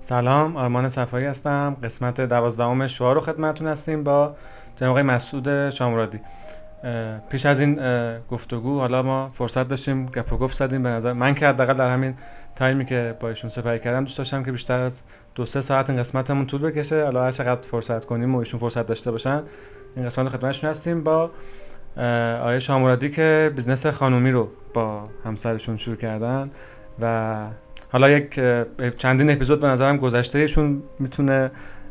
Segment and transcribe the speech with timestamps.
[0.00, 1.76] سلام آرمان صفایی هستم.
[1.82, 4.34] قسمت دوازدهم شعاع رو خدمتتون هستیم با
[4.76, 6.20] جناب آقای مسعود شاهمرادی.
[7.30, 7.80] پیش از این
[8.30, 10.82] گفتگو حالا ما فرصت داشتیم گپ و گفت زدیم.
[10.82, 12.14] به نظر من که حداقل در همین
[12.56, 15.00] time ی که با ایشون سپری کردم دوست داشتم که بیشتر از
[15.34, 17.04] دو سه ساعت این قسمتمون طول بکشه.
[17.04, 19.42] حالا هر چقدر فرصت کنیم و ایشون فرصت داشته باشن
[19.96, 21.30] این قسمت رو خدمتشون هستیم با
[22.40, 26.50] آقای شاهمرادی که business خانومی رو با همسرشون شروع کردن
[27.00, 27.36] و
[27.92, 28.40] حالا یک
[28.96, 31.50] چندین اپیزود به نظرم گذشته ایشون می‌تونه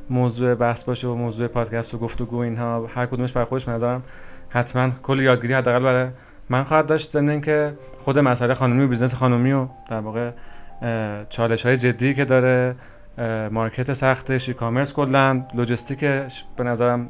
[0.09, 2.87] موضوع بحث باشه و موضوع پادکست و گفتگو اینها.
[2.95, 4.03] هر کدومش برای خودش به نظرم
[4.49, 6.09] حتما کلی یادگیری حداقل برای
[6.49, 7.11] من خواهد داشت.
[7.11, 10.31] ضمن اینکه خود مسئله خانومی و business خانومی و در واقع
[11.29, 12.75] چالش های جدی که داره
[13.51, 15.99] market سختش e-commerce کلا لجستیک
[16.55, 17.09] به نظرم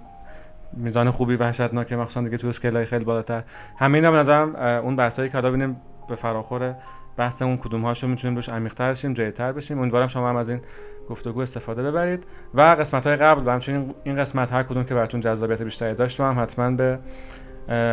[0.73, 3.43] میزان خوبی وحشتناکه مخصوصا دیگه تو scale خیلی بالاتر.
[3.79, 6.75] همین به نظرم اون بحثایی که حالا ببینیم به فراخور
[7.17, 9.79] بحث اون کدوم هاشو می‌تونیم روش عمیق‌تر شیم جدی‌تر بشیم.
[9.79, 10.61] امیدوارم شما هم از این
[11.09, 12.23] گفتگو استفاده ببرید.
[12.53, 16.19] و قسمت های قبل و همچنین این قسمت هر کدوم که براتون جذابیت بیشتری داشت
[16.19, 16.99] هم حتما به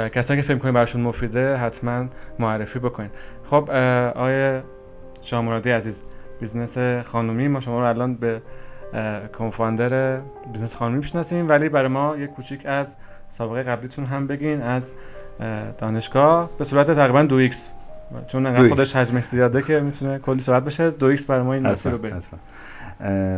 [0.08, 2.06] کسانی که فکر کنید براشون مفیده حتما
[2.38, 3.10] معرفی بکنید
[3.44, 3.70] خب
[4.14, 4.60] آقای
[5.20, 6.02] شاهمرادی عزیز
[6.40, 8.42] business خانومی ما شما رو الان به
[9.38, 10.20] co-founder
[10.52, 12.96] business خانومی بشناسیم ولی برای ما یک کوچیک از
[13.28, 14.92] سابقه قبلیتون هم بگین از
[15.78, 16.50] دانشگاه.
[16.58, 17.72] به صورت تقریبا دو X.
[18.26, 21.66] چون انقدر خودش حجمش زیاده که می‌تونه کلی صورت بشه دو X برای ما این
[21.66, 22.20] مسیر رو بریم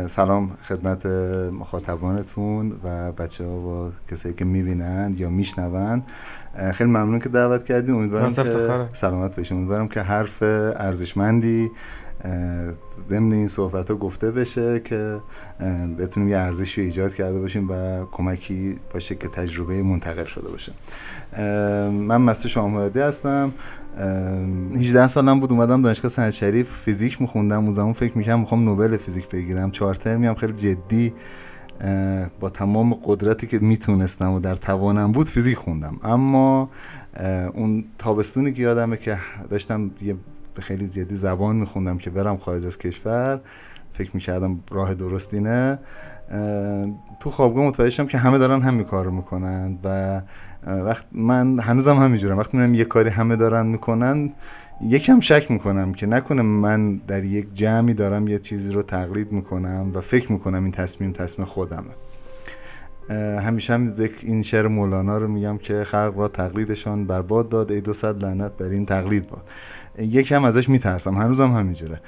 [0.07, 1.05] سلام خدمت
[1.51, 6.03] مخاطبانتون و بچه ها و کسایی که می‌بینند یا میشنوند.
[6.73, 7.95] خیلی ممنون که دعوت کردین.
[7.95, 11.71] امیدوارم که سلامت باشیم امیدوارم که حرف ارزشمندی
[13.09, 15.17] ضمن این صحبت ها گفته بشه که
[15.99, 20.73] بتونیم یه ارزشی ایجاد کرده باشیم و کمکی باشه که تجربه منتقل شده باشه.
[21.91, 23.53] من مسته شامهادی هستم.
[23.97, 28.97] 18 سالم بود اومدم دانشگاه سنت شریف فیزیک میخوندم اون زمان فکر می‌کنم می‌خوام نوبل
[28.97, 29.71] فیزیک بگیرم.
[29.71, 31.13] چهار ترمی هم خیلی جدی
[32.39, 35.99] با تمام قدرتی که می‌تونستم و در توانم بود فیزیک خوندم.
[36.03, 36.69] اما
[37.53, 39.17] اون تابستونی که یادمه که
[39.49, 40.15] داشتم یه
[40.59, 43.41] خیلی جدی زبان میخوندم که برم خارج از کشور
[43.91, 45.79] فکر می‌کردم راه درستینه
[47.19, 50.21] تو خوابگاه متوجه شدم که همه دارن همین کار رو می‌کنن و
[50.67, 54.33] وقت من هنوزم همینجورم وقتی می‌بینم یه کاری همه دارن می‌کنن
[54.81, 59.91] یکم شک می‌کنم که نکنه من در یک جمعی دارم یه چیزی رو تقلید می‌کنم
[59.93, 61.91] و فکر می‌کنم این تصمیم تصمیم خودمه.
[63.39, 67.93] همیشه هم این شعر مولانا رو میگم که خلق را تقلیدشان برباد داد ای دو
[67.93, 69.43] صد لعنت بر این تقلید باد.
[69.97, 71.15] یکم ازش میترسم.
[71.15, 72.01] هنوزم همینجوره.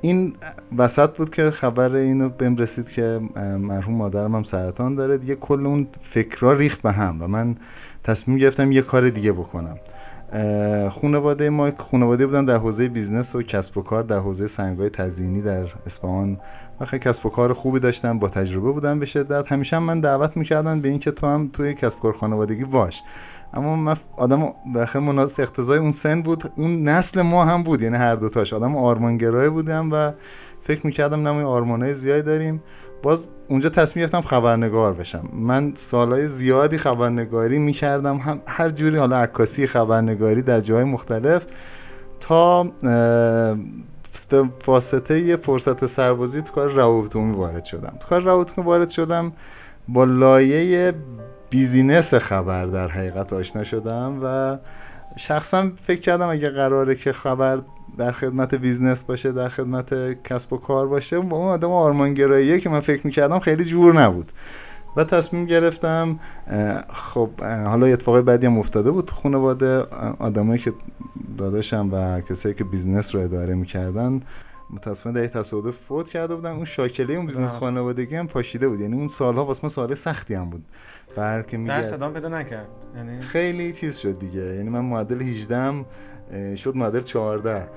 [0.00, 0.34] این
[0.78, 3.20] وسط بود که خبر اینو بهم رسید که
[3.58, 5.18] مرحوم مادرم هم سرطان داره.
[5.18, 7.56] دیگه کل اون فکرها ریخت به هم و من
[8.04, 9.78] تصمیم گرفتم یه کار دیگه بکنم.
[10.90, 15.42] خانواده ما خانواده بودن در حوزه business و کسب و کار در حوزه سنگای تزیینی
[15.42, 16.40] در اصفهان.
[16.80, 19.52] و خیلی کسب و کار خوبی داشتن با تجربه بودن به شدت.
[19.52, 23.02] همیشه هم من دعوت می‌کردن به اینکه تو هم توی کسب و کار خانوادگی باش.
[23.54, 27.96] اما من آدم بخیر مناسب اقتضای اون سن بود اون نسل ما هم بود یعنی
[27.96, 30.12] هر دوتاش آدم آرمانگرای بودم و
[30.60, 32.62] فکر می‌کردم نمای آرمانای زیادی داریم.
[33.02, 35.28] باز اونجا تصمیم گرفتم خبرنگار بشم.
[35.32, 38.16] من سالهای زیادی خبرنگاری می‌کردم.
[38.16, 41.46] هم هر جوری حالا عکاسی خبرنگاری در جای مختلف
[42.20, 42.64] تا
[44.30, 47.96] به واسطه یه فرصت سربازی تو کار روابط وارد شدم.
[48.00, 49.32] تو کار روابط وارد شدم
[49.88, 50.94] با لایه
[51.50, 54.58] business خبر در حقیقت آشنا شدم و
[55.16, 57.60] شخصا فکر کردم اگه قراره که خبر
[57.98, 61.20] در خدمت business باشه در خدمت کسب و کار باشه.
[61.20, 64.32] با اون آدم آرمانگراییه که من فکر می‌کردم خیلی جور نبود.
[64.96, 66.18] و تصمیم گرفتم
[66.88, 69.04] خب حالا اتفاقی بعدی هم افتاده بود.
[69.04, 69.82] تو خانواده
[70.18, 70.72] آدمایی که
[71.38, 74.22] داداشم و کسایی که business رو اداره می‌کردن
[74.70, 76.50] متاسفانه در تصادف فوت کرده بودن.
[76.50, 78.80] اون شاکله اون business خانوادگی هم پاشیده بود.
[78.80, 80.64] یعنی اون سالها واسه ما سال سختی هم بود.
[81.16, 82.68] بر که میگه صدام پیدا نکرد.
[82.96, 84.40] یعنی خیلی چیز شد دیگه.
[84.40, 85.84] یعنی من معدل 18
[86.56, 87.68] شد معدل 14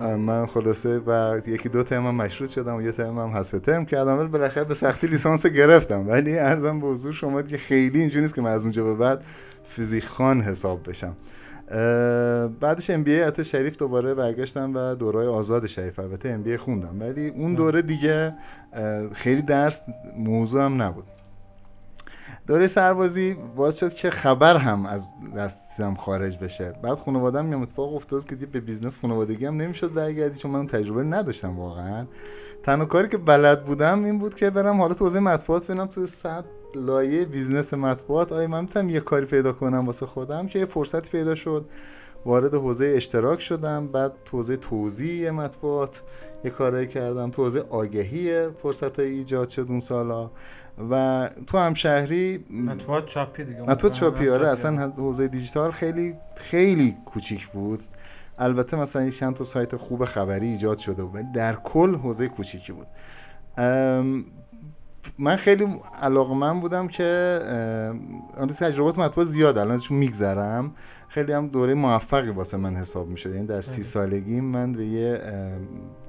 [0.00, 3.84] من خلاصه و یکی دو ترم هم مشروط شدم و یه ترم هم حذف ترم
[3.84, 4.18] کردم.
[4.18, 6.08] ولی بالاخره به سختی لیسانس گرفتم.
[6.08, 9.24] ولی ارزم به حضور شما که خیلی اینجوری نیست که من از اونجا به بعد
[9.64, 11.16] فیزیک خان حساب بشم.
[12.60, 15.98] بعدش ام بی ای شریف دوباره برگشتم و دورای آزاد شریف.
[15.98, 18.34] البته ام بی خوندم ولی اون دوره دیگه
[19.12, 19.82] خیلی درس
[20.16, 21.04] موضوع هم نبود.
[22.46, 26.72] دوره سربازی باعث شد که خبر هم از دستم خارج بشه.
[26.82, 31.02] بعد خانوادم میام اتفاق افتاد که به business خانوادگی هم نمی‌شد برگردی چون من تجربه
[31.02, 32.06] نداشتم واقعا.
[32.62, 36.06] تنها کاری که بلد بودم این بود که برم حالا تو حوزه مطبوعات ببینم تو
[36.06, 40.64] صد لایه business مطبوعات آیا من می‌تونم یه کاری پیدا کنم واسه خودم؟ که یه
[40.64, 41.66] فرصتی پیدا شد.
[42.26, 46.02] وارد حوزه اشتراک شدم بعد تو حوزه توزیع مطبوعات
[46.44, 47.30] یه کارایی کردم.
[47.30, 50.30] تو حوزه آگهی فرصت های ایجاد شد اون سالا.
[50.90, 53.62] و تو هم شهری مطبوعات چاپی دیگه.
[53.62, 57.80] مطبوعات چاپی آره اصلا حوزه دیجیتال خیلی خیلی کوچیک بود.
[58.40, 62.72] البته مثلا یک چند تا سایت خوب خبری ایجاد شده بود در کل حوزه کوچیکی
[62.72, 62.86] بود.
[65.18, 65.66] من خیلی
[66.02, 67.40] علاقه من بودم که
[68.58, 70.72] تجربات مطبوع زیاد الان ازشون میگذرم.
[71.08, 73.34] خیلی هم دوره موفقی واسه من حساب می‌شد.
[73.34, 75.20] یعنی در سی سالگی من به یه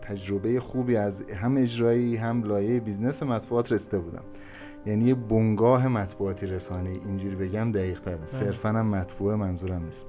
[0.02, 4.24] تجربه خوبی از هم اجرایی هم لایه business مطبوعات رسیده بودم.
[4.86, 10.06] یعنی یه بنگاه مطبوعاتی رسانه اینجوری بگم دقیق تره صرفا هم مطبوعه منظورم نیست.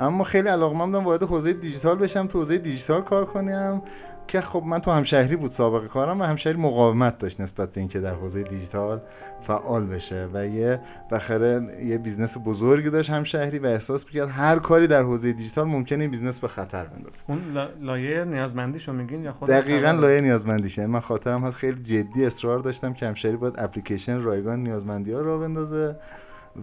[0.00, 3.82] اما خیلی علاقه من وارد حوزه دیجیتال بشم تو حوزه دیجیتال کار کنم
[4.26, 8.00] که خب من تو همشهری بود سابقه کارم و همشهری مقاومت داشت نسبت به اینکه
[8.00, 9.00] در حوزه دیجیتال
[9.40, 10.80] فعال بشه و بالاخره یه
[11.10, 16.38] business بزرگی داشت همشهری و احساس می‌کرد هر کاری در حوزه دیجیتال ممکنه این business
[16.38, 17.24] به خطر بندازه.
[17.28, 17.40] اون
[17.80, 20.86] لایه نیازمندیشو میگین یا خود دقیقاً لایه نیازمندیشه.
[20.86, 25.38] من خاطرم هست خیلی جدی اصرار داشتم که همشهری باید اپلیکیشن رایگان نیازمندی ها را
[25.38, 25.96] بندازه.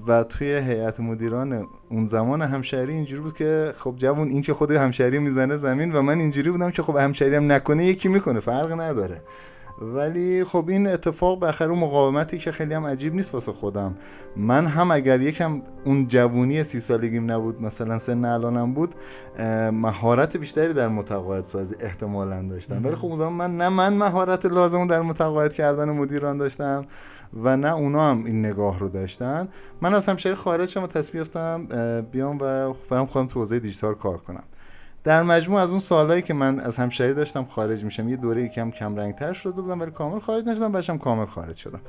[0.08, 4.72] و توی هیئت مدیران اون زمان همشهری اینجوری بود که خب جوون این که خود
[4.72, 8.80] همشهری می‌زنه زمین و من اینجوری بودم که خب همشهری هم نکنه یکی می‌کنه فرق
[8.82, 9.22] نداره.
[9.82, 13.96] ولی خب این اتفاق به اون مقاومتی که خیلی هم عجیب نیست واسه خودم.
[14.36, 18.96] من هم اگر یکم اون جوونی سی سالگیم نبود مثلا سن الانم بود
[19.72, 22.86] مهارت بیشتری در متقاعد سازی احتمالا داشتم.
[22.86, 26.86] ولی خب اون زمان من نه من مهارت لازم در متقاعد کردن مدیران داشتم
[27.44, 29.48] و نه اونا هم این نگاه رو داشتن.
[29.82, 31.66] من از همشهری خارج شدم و تصمیم گرفتم
[32.12, 34.44] بیام و برای خودم تو حوزه دیجیتال کار کنم.
[35.04, 38.72] در مجموع از اون سالهایی که من از همشهری داشتم خارج میشم یه دوره کم
[38.72, 41.82] کم رنگ تر شده بودم ولی کامل خارج نشدم باشم کامل خارج شدم.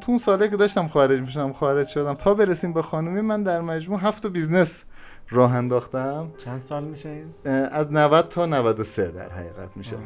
[0.00, 2.14] تو اون سالهایی که داشتم خارج می‌شدم خارج شدم.
[2.14, 4.84] تا برسیم به خانومی من در مجموع هفت business
[5.30, 6.30] راه انداختم.
[6.38, 7.24] چند سال میشه؟
[7.70, 9.96] از 90 تا 93 در حقیقت میشه.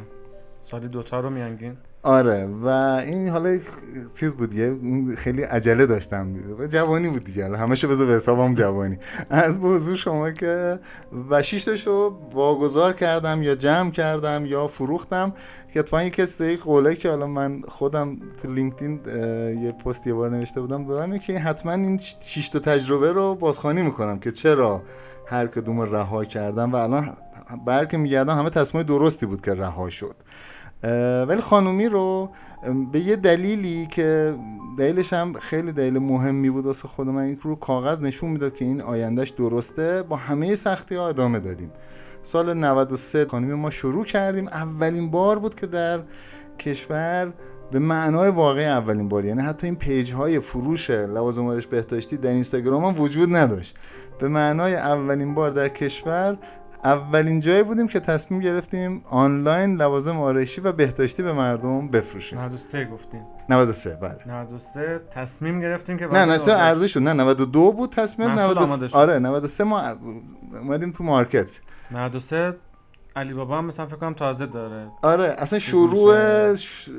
[0.61, 2.67] سالی دوتا رو میانگین؟ آره و
[3.05, 3.59] این حالا
[4.19, 4.75] چیز بود دیگه
[5.15, 6.35] خیلی عجله داشتم.
[6.67, 8.97] جوانی بود دیگه همشه بذار به حسابم جوانی.
[9.29, 10.79] از به شما که
[11.29, 15.33] و تاشو واگذار کردم یا جمع کردم یا فروختم
[15.73, 18.99] که اتفاقا یه کسی قوله که حالا من خودم تو لینکدین
[19.63, 24.19] یه پست یه بار نوشته بودم دادم که حتما این شش تجربه رو بازخوانی می‌کنم
[24.19, 24.83] که چرا
[25.29, 27.09] هر کدوم رها کردم و الان
[27.65, 30.15] برکه میگردم همه تصمیم درستی بود که رها شد.
[31.27, 32.29] ولی خانومی رو
[32.91, 34.35] به یه دلیلی که
[34.77, 38.81] دلیلش هم خیلی دلیل مهمی بود واسه خود من رو کاغذ نشون می‌داد که این
[38.81, 40.03] آیندهش درسته.
[40.03, 41.71] با همه سختی ها ادامه دادیم.
[42.23, 44.47] سال 93 خانومی ما شروع کردیم.
[44.47, 45.99] اولین بار بود که در
[46.59, 47.33] کشور
[47.71, 52.29] به معنای واقعی اولین بار یعنی حتی این پیج های فروش لوازم آرایش بهداشتی در
[52.29, 53.77] اینستاگرام هم وجود نداشت.
[54.19, 56.37] به معنای اولین بار در کشور
[56.83, 62.39] اولین جایی بودیم که تصمیم گرفتیم آنلاین لوازم آرایشی و بهداشتی به مردم بفروشیم.
[62.39, 64.17] 93 گفتیم 93 بله.
[64.25, 69.63] 93 تصمیم گرفتیم که نه نه ارزش شد نه 92 بود تصمیم 93 آره 93
[69.63, 69.81] ما
[70.61, 71.47] اومدیم تو مارکت.
[71.91, 72.55] 93
[73.15, 74.91] علی بابا هم مثلا فکر کنم تازه داره.
[75.03, 76.15] آره اصلا شروع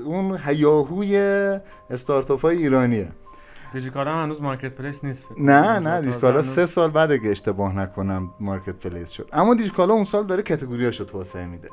[0.04, 1.16] اون هیاهوی
[1.90, 3.12] استارتاپ های ایرانیه.
[3.72, 5.26] دیجیکالا هم هنوز marketplace نیست.
[5.38, 9.28] نه نه دیجیکالا سه سال بعد اگه اشتباه نکنم marketplace شد.
[9.32, 11.68] اما دیجیکالا اون سال داره category اشو توسعه میده.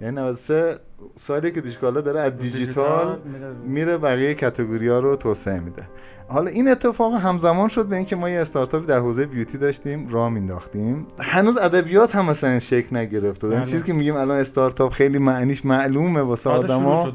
[0.00, 0.78] یعنی 93
[1.14, 3.20] سالی که دیجیکالا داره از دیجیتال
[3.66, 5.88] میره بقیه category ها رو توسعه میده.
[6.28, 10.28] حالا این اتفاق همزمان شد به اینکه ما یه استارتاپی در حوزه beauty داشتیم راه
[10.28, 11.06] مینداختیم.
[11.18, 13.44] هنوز ادبیات هم مثلا شکل نگرفت.
[13.44, 13.64] این بله.
[13.64, 17.12] چیزی که میگیم الان استارتاپ خیلی معنیش معلومه واسه آدما.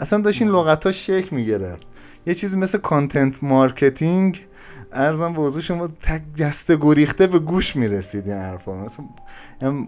[0.00, 1.88] اصلا داشت این لغت ها شکل می‌گرفت.
[2.26, 4.46] یه چیزی مثل content marketing
[4.94, 8.74] عرضم به حضور شما تک جسته گریخته به گوش می‌رسید این حرفا.
[8.74, 9.06] مثلا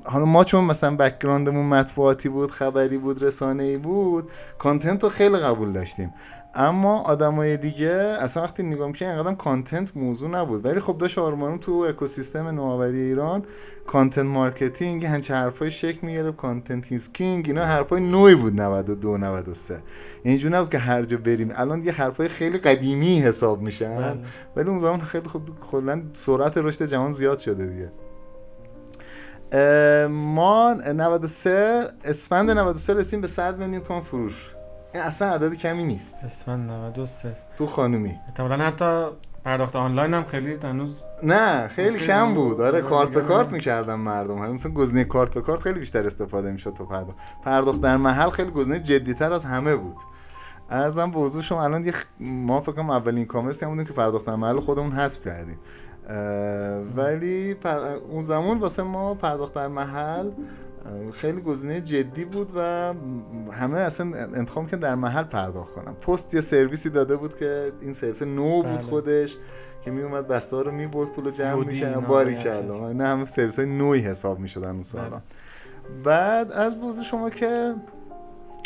[0.04, 5.08] حالا ما چون مثلا background مون مطبوعاتی بود خبری بود رسانه ای بود content رو
[5.08, 6.14] خیلی قبول داشتیم.
[6.58, 10.64] اما آدمای دیگه اصلا وقتی نگاه می‌کنی اینقدر content موضوع نبود.
[10.64, 13.44] ولی خب داشت آروم آروم تو اکوسیستم نوآوری ایران
[13.86, 19.82] content marketing همچین حرفای شکل می‌گرفت content is king اینا حرفای نویی بود 92 93
[20.22, 21.48] اینجوری نبود که هر جا بریم.
[21.54, 24.18] الان یه حرفای خیلی قدیمی حساب میشن بله.
[24.56, 27.92] ولی اون زمان خیلی خود کلا سرعت رشد جهان زیاد شده دیگه.
[30.08, 34.50] ما 93 اسفند 93 رسیم به 100 میلیون تومان فروش.
[34.94, 36.14] این اصلا عدد کمی نیست.
[36.24, 38.14] اسفند 93 تو خانومی.
[38.28, 39.06] احتمالاً حتی
[39.44, 42.60] پرداخت آنلاین هم خیلی هنوز نه خیلی کم بود.
[42.60, 44.38] آره کارت به کارت می‌کردم مردم.
[44.38, 47.16] همین مثلا گزینه کارت به کارت خیلی بیشتر استفاده می‌شد تو پرداخت.
[47.44, 49.96] پرداخت در محل خیلی گزینه جدیتر از همه بود.
[50.70, 54.28] ارزم به حضور شما الان یه ما فکر کنم اولین کامرسی هم بودیم که پرداخت
[54.28, 55.58] محل خودمون حذف کردیم.
[56.96, 57.56] ولی
[58.10, 60.30] اون زمان واسه ما پرداخت در محل
[61.12, 62.94] خیلی گزینه جدی بود و
[63.52, 65.94] همه اصلا انتخاب که در محل پرداخت کنم.
[65.94, 68.78] پست یه سرویسی داده بود که این سرویس نو بود بله.
[68.78, 69.36] خودش
[69.84, 72.06] که می اومد بسته رو می برد پول جمع می‌کرد.
[72.06, 72.92] باری کلا.
[72.92, 75.08] نه همه سرویس های نوعی حساب می‌شدن اون سالا.
[75.08, 75.22] بله.
[76.04, 77.74] بعد عرض به حضور شما که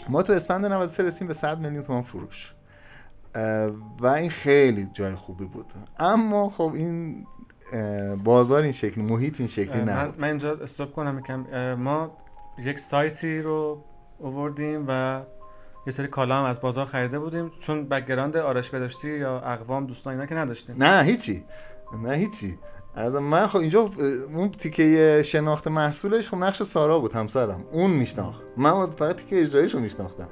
[0.08, 2.54] ما تو اسفند 93 رسیم به 100 میلیون تومان فروش.
[4.00, 5.66] و این خیلی جای خوبی بود.
[5.98, 7.26] اما خب این
[8.24, 10.20] بازار این شکلی محیط این شکلی نبود.
[10.20, 11.74] من اینجا stop کنم یکم.
[11.74, 12.16] ما
[12.58, 13.84] یک سایتی رو
[14.18, 15.22] اووردیم و
[15.86, 17.50] یه سری کالا هم از بازار خریده بودیم.
[17.60, 20.84] چون background آرایشی بهداشتی یا اقوام دوستان اینا که نداشتیم.
[20.84, 21.44] نه هیچی.
[22.02, 22.58] نه هیچی.
[23.08, 23.90] من خب اینجا
[24.34, 27.64] اون تیکه شناخت محصولش خب نقش سارا بود همسرم.
[27.72, 28.42] اون میشناخت.
[28.56, 30.28] من فقط تیکه اجرایش رو میشناختم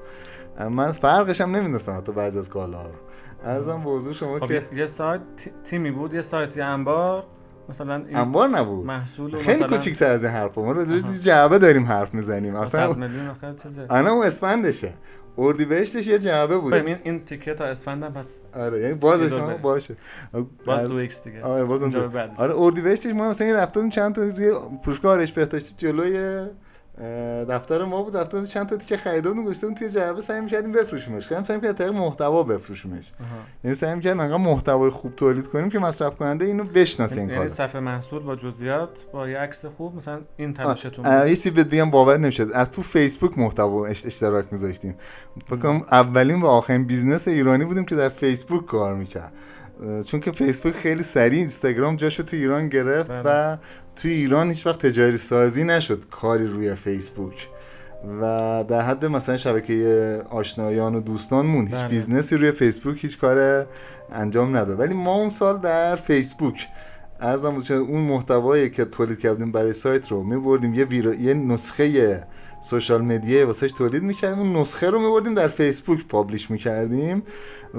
[0.71, 2.95] من فرقش هم نمی‌دونستم حتی بعضی از کالا رو.
[3.45, 5.21] ارزم به شما خب که یه سایت
[5.65, 7.25] تیمی بود یه سایت انبار.
[7.69, 8.87] مثلا انبار نبود.
[8.87, 9.69] محصول خیلی مثلا...
[9.69, 10.63] کوچیک‌تر از این حرفا.
[10.63, 12.55] ما رو جعبه داریم حرف می‌زنیم.
[12.55, 13.09] اصلا
[13.91, 14.95] انا اون اسفندشه.
[15.39, 16.75] اردی بهشتش یه جعبه بود.
[16.75, 19.97] این این تیکه تا اسفندم پس آره یعنی بازش باشه.
[20.67, 21.43] باز دو X دیگه.
[21.43, 21.83] آره باز
[22.37, 24.23] آره اردیبهشتش ما مثلا این رفتیم چند تا
[24.83, 26.47] فروشگاه آرایشی بهداشتی جلوی
[27.49, 31.29] دفتر ما بود رفتیم چند تا تیکه خریده بودیم گذاشته توی جعبه سعی می‌کردیم بفروشیمش.
[31.29, 33.13] خیلی سعی می‌کردیم محتوا بفروشیمش.
[33.65, 37.37] یعنی سعی می‌کردیم انقدر محتوای خوب تولید کنیم که مصرف کننده اینو بشناسه این یعنی
[37.37, 37.49] کارو.
[37.49, 41.91] صفحه محصول با جزئیات با یه عکس خوب مثلا این تلاشتون یه چیزی بهت بگم
[41.91, 44.95] باور نمیشه از تو فیسبوک محتوا اشتراک می‌ذاشتیم.
[45.47, 49.33] فکر اولین و آخرین business ایرانی بودیم که در فیسبوک کار می‌کرد.
[50.07, 53.23] چون که فیسبوک خیلی سریع اینستاگرام جاشو تو ایران گرفت بله.
[53.25, 53.57] و
[53.97, 57.49] تو ایران هیچ وقت تجاری سازی نشد کاری روی فیسبوک
[58.21, 61.89] و در حد مثلا شبکه آشنایان و دوستان موند هیچ بله.
[61.89, 63.67] business ی روی فیسبوک هیچ کار
[64.13, 66.67] انجام نداد ولی ما اون سال در فیسبوک
[67.21, 70.87] عرضم اون محتوایی که تولید کردیم برای سایت رو میبردیم یه,
[71.21, 72.27] یه نسخه
[72.61, 74.39] سوشال مدیا واسش تولید می‌کردیم.
[74.39, 77.23] اون نسخه رو میبردیم در فیسبوک پابلیش می‌کردیم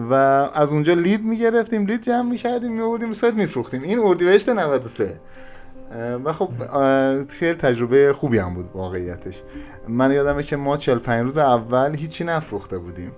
[0.09, 0.13] و
[0.53, 3.83] از اونجا لید می‌گرفتیم لید جمع می‌کردیم میبردیم سایت میفروختیم.
[3.83, 5.19] این اردیبهشت 93
[6.25, 6.49] و خب
[7.29, 9.41] خیلی تجربه خوبی هم بود واقعیتش.
[9.87, 13.11] من یادمه که ما 45 روز اول هیچی نفروخته بودیم.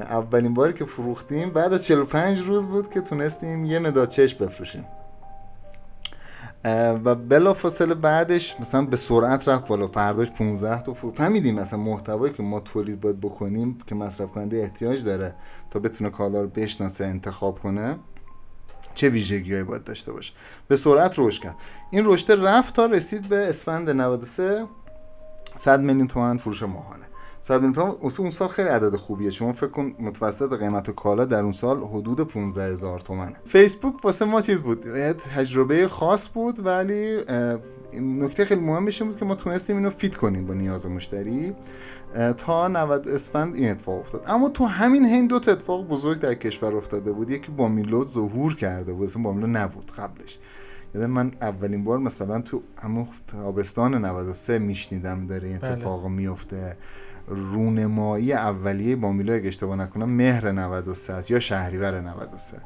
[0.00, 4.84] اولین باری که فروختیم بعد از 45 روز بود که تونستیم یه مداد چشم بفروشیم.
[6.64, 9.86] و بلا فاصله بعدش مثلا به سرعت رفت بالا.
[9.86, 14.56] فرداش 15 تا فروش فهمیدیم مثلا محتوایی که ما تولید باید بکنیم که مصرف کننده
[14.56, 15.34] احتیاج داره
[15.70, 17.98] تا بتونه کالا رو بشناسه انتخاب کنه
[18.94, 20.32] چه ویژگیهایی باید داشته باشه.
[20.68, 21.56] به سرعت رشد کرد.
[21.90, 24.66] این رشد رفت تا رسید به اسفند 93
[25.54, 27.11] 100 میلیون تومان فروش ماهانه.
[27.44, 29.30] 100 میلیون تومان اون سال خیلی عدد خوبیه.
[29.30, 33.36] شما فکر کن متوسط قیمت کالا در اون سال حدود 15 هزار تومنه.
[33.44, 37.16] فیسبوک واسه ما چیز بود؟ تجربه خاص بود ولی
[38.00, 41.52] نکته خیلی مهمش بود که ما تونستیم اینو فیت کنیم با نیاز مشتری.
[42.36, 44.24] تا 90 اسفند این اتفاق افتاد.
[44.26, 47.30] اما تو همین هین دو اتفاق بزرگ در کشور افتاده بود.
[47.30, 49.12] یکی با میلو ظهور کرده بود.
[49.14, 50.38] با میلو نبود قبلش.
[50.94, 55.72] یادم من اولین بار مثلا تو همون تابستان 93 میشنیدم داره این بله.
[55.72, 56.10] اتفاق بله.
[56.10, 56.76] میفته
[57.28, 62.56] رونمایی اولیه با میلو اگه اشتباه نکنم مهر 93 یا شهریور 93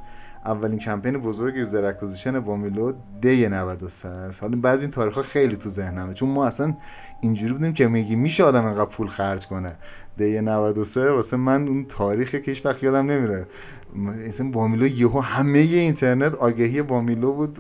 [0.46, 4.42] اولین کمپین بزرگ user acquisition بامیلو دی 93 است.
[4.42, 6.74] حالا بعضی این تاریخ ها خیلی تو ذهنمه چون ما اصلا
[7.20, 9.72] اینجوری بودیم که میگی میشه آدم انقدر پول خرج کنه.
[10.16, 13.46] دی 93 واسه من اون تاریخ که هیچ وقت یادم نمیره.
[13.94, 17.58] مثلا بامیلو یهو همه اینترنت آگهی بامیلو بود.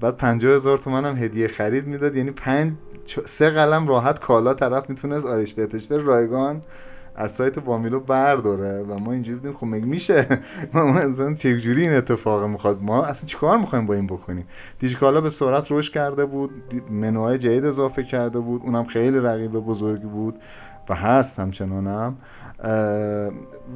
[0.00, 2.16] بعد 50 هزار تومن هم هدیه خرید می‌داد.
[2.16, 2.72] یعنی پنج
[3.26, 6.60] سه قلم راحت کالا طرف می‌تونست آرایشی بهداشتی رایگان
[7.16, 10.26] از سایت بامیلو برداره؟ و ما اینجوری بودیم خب مگه میشه؟
[10.74, 14.46] ما اصلا چجوری این اتفاق می‌خواد؟ ما اصلا چیکار می‌خوایم با این بکنیم؟
[14.78, 16.50] دیجیکالا به سرعت رشد کرده بود
[16.90, 20.40] منوهای جدید اضافه کرده بود اونم خیلی رقیب بزرگی بود
[20.88, 22.16] و هست همچنانم.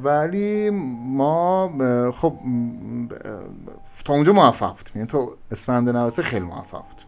[0.03, 1.71] ولی ما
[2.11, 2.33] خب
[4.05, 4.91] تا اونجا موفق بودیم.
[4.95, 7.01] یعنی تا اسفند 93 خیلی موفق بود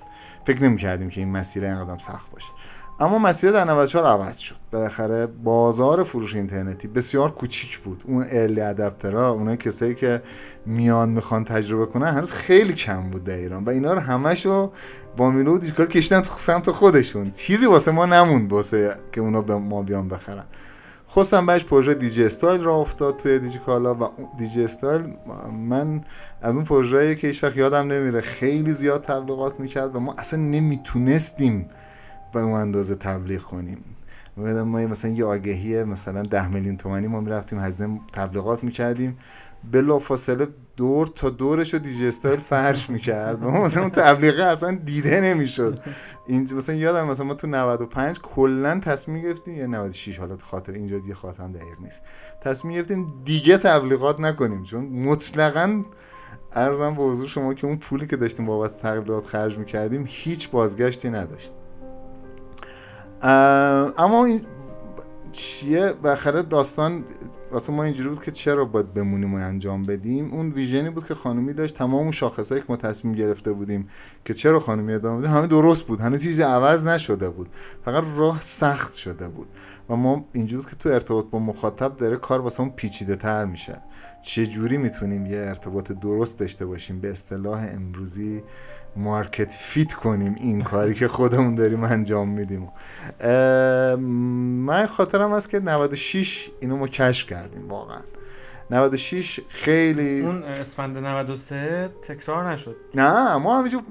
[0.45, 2.51] فکر نمی کردیم که این مسیر اینقدر سخت باشه.
[2.99, 4.55] اما مسیر در 94 عوض شد.
[4.71, 8.03] بالاخره بازار فروش اینترنتی بسیار کوچیک بود.
[8.07, 10.21] اون ارلی ادپترها اون کسایی که
[10.65, 13.63] میان می‌خوان تجربه کنن هنوز خیلی کم بود در ایران.
[13.63, 14.71] و اینا رو همشو
[15.17, 17.31] با میلو و دیجیکالا کشیدن تو سمت خودشون.
[17.31, 20.45] چیزی واسه ما نموند واسه که اونا به ما بیان بخرن.
[21.09, 25.13] خواستم بهش پروژه دیجی استایل راه افتاد توی دیجیکالا و دیجی استایل
[25.53, 26.03] من
[26.41, 30.39] از اون پروژه‌ای که هیچ وقت یادم نمیره خیلی زیاد تبلیغات می‌کرد و ما اصلا
[30.39, 31.69] نمی‌تونستیم
[32.33, 33.83] به اون اندازه تبلیغ کنیم.
[34.37, 39.17] ما مثلا یه آگهی مثلا ده میلیون تومانی ما می‌رفتیم هزینه تبلیغات می‌کردیم.
[39.71, 40.47] بلا فاصله
[40.77, 43.43] دور تا دورش رو دیجی استایل فرش می‌کرد.
[43.43, 45.79] و مثلا اون تبلیغه اصلا دیده نمی‌شد.
[46.27, 50.99] این مثلا یادم مثلا ما تو 95 کلا تصمیم گرفتیم یا 96 حالا خاطر اینجا
[50.99, 52.01] دیگه خاطرم دقیق نیست.
[52.41, 55.83] تصمیم گرفتیم دیگه تبلیغات نکنیم چون مطلقا
[56.53, 61.09] ارزم به حضور شما که اون پولی که داشتیم بابت تبلیغات خرج می‌کردیم هیچ بازگشتی
[61.09, 61.53] نداشت.
[63.97, 64.41] اما این
[65.31, 67.03] چیه؟ بخره داستان
[67.51, 71.15] واسه ما اینجوری بود که چرا باید بمونیم و انجام بدیم؟ اون ویژنی بود که
[71.15, 71.75] خانومی داشت.
[71.75, 73.87] تمام اون شاخصایی که ما تصمیم گرفته بودیم
[74.25, 76.01] که چرا خانومی ادامه بدیم همه درست بود.
[76.01, 77.49] هنوز چیزی عوض نشده بود.
[77.85, 79.47] فقط راه سخت شده بود.
[79.89, 83.45] و ما اینجوری بود که تو ارتباط با مخاطب داره کار واسه اون پیچیده تر
[83.45, 83.81] میشه.
[84.21, 88.43] چه جوری می‌تونیم یه ارتباط درست داشته باشیم؟ به اصطلاح امروزی
[88.97, 92.71] مارکت فیت کنیم این کاری که خودمون داریم انجام میدیم.
[94.65, 98.01] من خاطرم هست که 96 اینو ما کشف کردیم واقعا.
[98.71, 102.75] 96 خیلی اون اسفند 93 تکرار نشد.
[102.95, 103.83] نه ما همینجور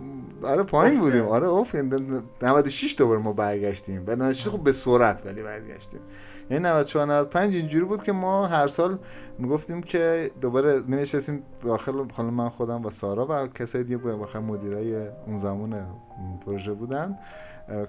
[0.42, 1.24] آره پایین بودیم.
[1.24, 1.74] آره اوف
[2.42, 4.04] 96 دوباره ما برگشتیم.
[4.04, 6.00] به 96 خب به سرعت ولی برگشتیم.
[6.50, 8.98] یعنی 94 95 اینجوری بود که ما هر سال
[9.38, 14.38] می‌گفتیم که دوباره می نشستیم داخل خانم من خودم و سارا و کسای دیگه بخاطر
[14.38, 15.86] مدیرای اون زمان
[16.46, 17.18] پروژه بودن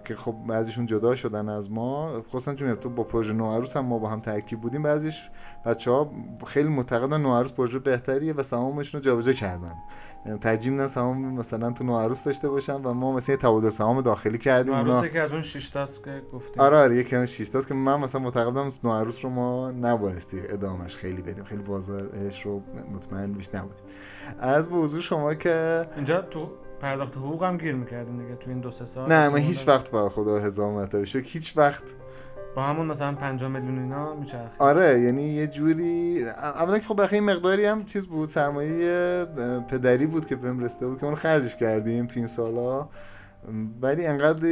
[0.05, 2.21] که خب بعضیشون جدا شدن از ما.
[2.27, 5.29] خصوصا چون تو با پروژه نوعروس هم ما با هم ترکیب بودیم بعضیش
[5.65, 6.11] بچه ها
[6.47, 9.73] خیلی معتقدن نوعروس پروژه بهتریه و سهامشون رو جابجا کردن.
[10.25, 14.37] یعنی ترجیح میدن سهام مثلا تو نوعروس داشته باشن و ما مثلا تبادل سهام داخلی
[14.37, 16.63] کردیم نوعروس که از اون 6 تاست که گفتیم.
[16.63, 20.95] آره آره یکی از 6 تاست که من مثلا معتقدم نوعروس رو ما نبایستی ادامش
[20.95, 21.36] خیلی بدیم.
[21.43, 22.61] خیلی بازارش رو
[22.93, 23.83] مطمئن بیش نبودیم.
[24.39, 28.59] عرضم به حضور شما که اینجا تو پرداخت حقوق هم گیر می‌کردین دیگه تو این
[28.59, 29.11] دو سه سال.
[29.11, 31.83] نه من هیچ وقت با خدا هزار مرتبه شکر هیچ وقت.
[32.55, 37.21] با همون مثلا 5 میلیون اینا میچرخه آره یعنی یه جوری اولا که خب بخیر
[37.21, 39.25] مقداری هم چیز بود سرمایه
[39.67, 42.89] پدری بود که بهم رسیده بود که اون خرجش کردیم تو این سالا
[43.81, 44.47] ولی انقدر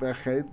[0.00, 0.44] بخیر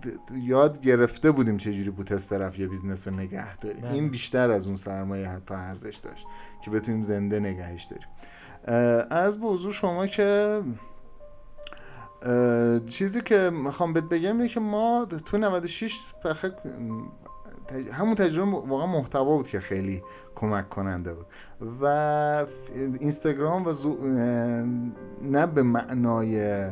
[0.44, 3.82] یاد گرفته بودیم چه جوری بود طرف یه business رو نگه داریم.
[3.82, 3.94] بله.
[3.94, 6.26] این بیشتر از اون سرمایه حتی ارزش داشت
[6.66, 8.08] که بتونیم زنده نگهش داریم.
[9.12, 10.62] از به حضور شما که
[12.88, 16.00] چیزی که می‌خوام بهت بگم اینه که ما تو 96
[17.94, 20.04] همون تجربه واقعا محتوا بود که خیلی
[20.36, 21.26] کمک کننده بود.
[21.82, 21.86] و
[23.00, 23.74] اینستاگرام و
[25.22, 26.66] نه به معنای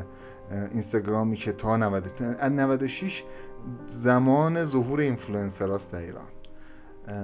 [0.72, 3.24] اینستاگرامی که تا 96
[3.88, 6.28] زمان ظهور اینفلوئنسراست در ایران.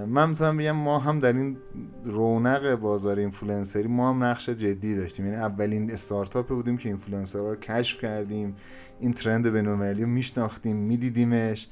[0.08, 1.58] من می‌تونم بگم ما هم در این
[2.04, 5.26] رونق بازار اینفلوئنسری ما هم نقش جدی داشتیم.
[5.26, 8.56] یعنی اولین استارتاپ بودیم که اینفلوئنسرها رو کشف کردیم.
[9.00, 11.68] این trend بین‌المللی رو میشناختیم میدیدیمش.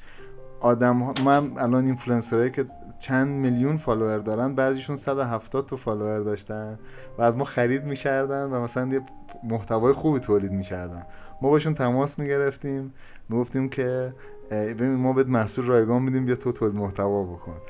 [0.60, 2.66] آدم ها من الان اینفلوئنسرایی که
[3.00, 6.80] چند میلیون follower دارن بعضیشون 170 تا follower داشتن
[7.18, 9.02] و از ما خرید می‌کردن و مثلا یه
[9.50, 11.04] محتوای خوبی تولید می‌کردن.
[11.42, 12.94] ما باشون تماس می‌گرفتیم
[13.30, 14.14] می‌گفتیم که
[14.52, 17.62] ببین ما بهت محصول رایگان میدیم بیا تو تولید محتوا بکن.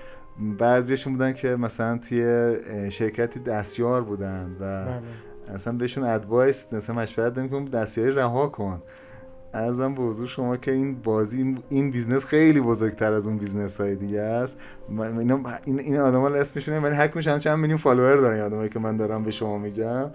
[0.58, 2.56] بعضیشون بودن که مثلا توی
[2.92, 5.02] شرکتی دستیار بودن و بله.
[5.56, 8.82] اصلا بهشون advice مثلا مشورت که دستیاری رها کن.
[9.56, 13.96] عرضم به حضور شما که این بازی این business خیلی بزرگتر از اون business های
[13.96, 14.58] دیگه است.
[14.90, 18.98] اینا این این آدما اسمشون ولی حک میشن چند میلیون follower دارن آدمایی که من
[18.98, 20.12] دارم به شما میگم.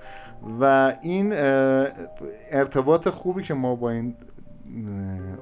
[0.61, 1.33] و این
[2.51, 4.15] ارتباط خوبی که ما با این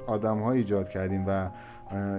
[0.07, 1.51] آدم ها ایجاد کردیم و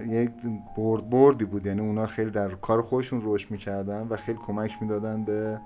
[0.07, 0.31] یک
[0.77, 1.65] برد بردی بود.
[1.65, 5.59] یعنی اونا خیلی در کار خودشون رشد می‌کردن و خیلی کمک می‌دادن به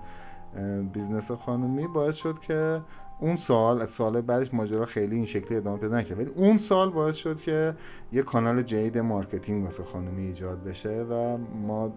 [0.92, 1.86] business خانومی.
[1.86, 2.80] باعث شد که
[3.20, 6.18] اون سال سال بعدش ماجرا خیلی این شکلی ادامه پیدا نکرد.
[6.18, 7.74] ولی اون سال باعث شد که
[8.12, 11.92] یه کانال جدید marketing واسه خانومی ایجاد بشه و ما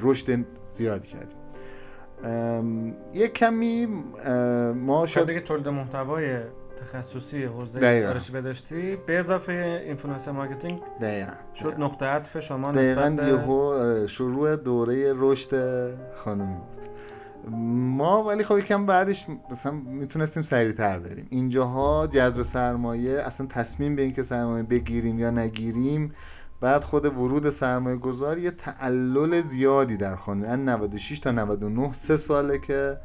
[0.00, 1.38] رشد زیادی کردیم.
[3.14, 3.86] یه کمی
[4.74, 6.38] ما شاید دیگه تولید محتوای
[6.76, 11.32] تخصصی حوزه آرشیو داشتی به اضافه influencer marketing دقیقاً.
[11.54, 15.50] شد نقطه عطف شما نسبت به آره، شروع دوره رشد
[16.14, 16.86] خانومی بود.
[17.48, 21.26] ما ولی خب یکم بعدش مثلا می‌تونستیم سریعتر بریم.
[21.30, 26.12] اینجاها جذب سرمایه اصلا تصمیم به اینکه سرمایه بگیریم یا نگیریم
[26.60, 32.58] بعد خود ورود سرمایه گذار یه تعلل زیادی در خانه 96 تا 99 سه ساله
[32.58, 33.00] که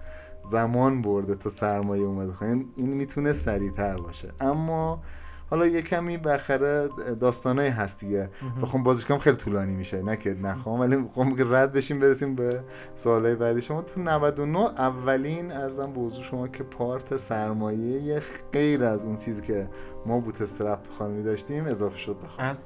[0.51, 2.33] زمان برده تا سرمایه اومده.
[2.33, 4.31] خواهیم این می‌تونه سریعتر باشه.
[4.39, 5.01] اما
[5.49, 6.89] حالا یه کمی بخره
[7.21, 8.29] داستانایی هست دیگه.
[8.61, 12.35] بخوام بازیش کنم خیلی طولانی میشه نه که نخوام ولی می‌خوام که رد بشیم برسیم
[12.35, 12.63] به
[12.95, 13.61] سوالای بعدی.
[13.61, 19.41] شما تو 99 اولین ارزم به حضور شما که پارت سرمایه غیر از اون چیزی
[19.41, 19.69] که
[20.05, 22.49] ما بوت استرپ خانمی داشتیم اضافه شد بخوام.
[22.49, 22.65] از؟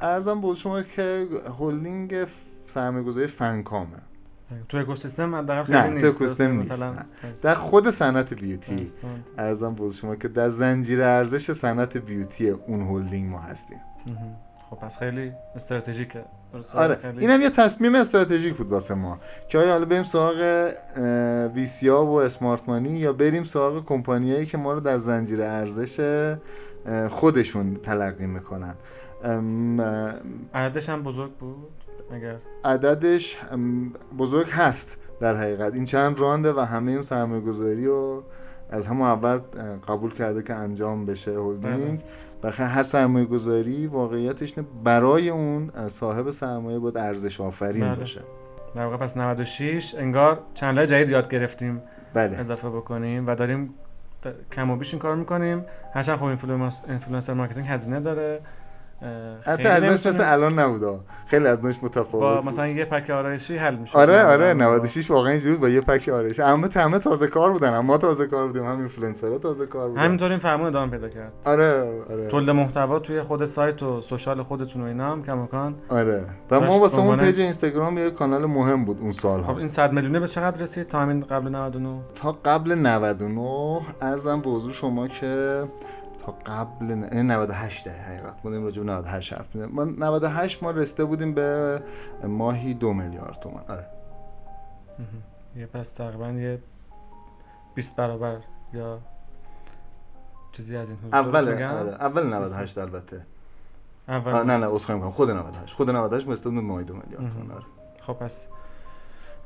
[0.00, 1.26] ارزم به شما که
[1.58, 2.26] هولدینگ
[2.66, 4.13] سرمایه گذاری فنکامه.
[4.68, 6.84] تو اکوسیستم نه تو اکوسیستم نیست.
[7.42, 8.88] در خود صنعت بیوتی.
[9.38, 13.80] ارزم بود شما که در زنجیره ارزش صنعت بیوتی اون هلدینگ ما هستیم.
[14.70, 16.24] خب پس خیلی استراتژیکه.
[16.74, 16.94] آره.
[16.94, 17.20] خیلی...
[17.20, 20.70] اینم یه تصمیم استراتژیک بود واسه ما که آیا حالا بریم سراغ
[21.54, 26.26] ویسیا و اسمارت مانی یا بریم سراغ کمپانیایی که ما رو در زنجیره ارزش
[27.10, 28.74] خودشون تلقی می‌کنن؟
[30.54, 31.68] عددش هم بزرگ بود؟
[32.14, 32.36] اگر.
[32.64, 33.36] عددش
[34.18, 35.74] بزرگ هست در حقیقت.
[35.74, 38.22] این چند رانده و همه اون سرمایه گذاری رو
[38.70, 39.38] از همون اول
[39.88, 42.02] قبول کرده که انجام بشه هولدینگ
[42.42, 47.94] و هر سرمایه گذاری واقعیتش برای اون صاحب سرمایه بود ارزش آفرین بله.
[47.94, 48.20] باشه.
[48.74, 51.82] در واقع پس 96 انگار چند جدید یاد گرفتیم.
[52.14, 52.40] بله.
[52.40, 53.74] اضافه بکنیم و داریم
[54.52, 55.64] کم و بیش این کار می‌کنیم.
[55.94, 56.24] هرچند خب
[56.86, 58.40] influencer marketing هزینه داره.
[59.42, 61.00] حتی ازش مثل الان نبوده.
[61.26, 62.44] خیلی از نوش متفاوت.
[62.44, 66.08] با مثلا یه پک آرایشی حل میشه آره آره 96 واقعا اینجوری با یه پک
[66.08, 70.00] آرایشی اما همه تازه کار بودن اما تازه کار بودیم هم اینفلوئنسرها تازه کار بودن.
[70.00, 71.32] همینطور این فرمون ادامه پیدا کرد.
[71.44, 72.28] آره آره.
[72.28, 75.74] تولید محتوا توی خود سایت و social خودتون و اینا هم کماکان.
[75.88, 76.24] آره.
[76.50, 79.92] و ما واسه اون page اینستاگرام یه کانال مهم بود اون سال خب این 100
[79.92, 85.08] میلیونه به چقدر رسید؟ تا همین قبل 99 تا قبل 99 ارزم به حضور شما
[85.08, 85.64] که
[86.26, 88.42] تا قبل 98 در حقیقت.
[88.42, 89.74] بودیم راجع به 98 حرف می‌زنیم.
[89.74, 91.82] ما 98 ما رسیده بودیم به
[92.24, 93.64] ماهی دو میلیارد تومان.
[93.68, 93.86] آره.
[95.56, 96.62] یه پس تقریبا یه
[97.74, 98.38] 20 برابر
[98.72, 98.98] یا
[100.52, 101.92] چیزی از این حدود اول آره.
[101.92, 103.26] اول 98 البته.
[104.08, 107.50] اول نه نه عذرخواهی می‌کنم خود 98 خود 98 رسیده بودیم ماهی دو میلیارد تومان
[107.50, 107.64] آره.
[108.00, 108.46] خب پس.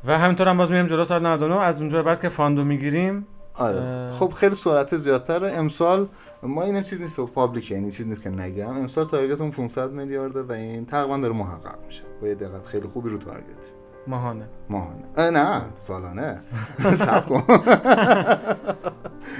[0.05, 3.27] و همینطور هم باز میریم جلو سال 99 از اونجا بعد که fund و می‌گیریم
[3.59, 4.09] آره.
[4.09, 5.53] خب خیلی سرعت زیادتره.
[5.53, 6.09] امسال
[6.43, 8.69] ما این چیز نیست public یعنی چیز نیست که نگم.
[8.69, 12.03] امسال target مون 500 میلیارده و این تقریبا داره محقق میشه.
[12.21, 13.73] با یه دقت خیلی خوبی رو target.
[14.07, 14.49] ماهانه.
[14.71, 15.31] ماهانه.
[15.31, 16.39] نه سالانه.
[16.99, 17.43] صبر کن.